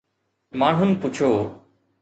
[0.59, 1.31] ماڻهن پڇيو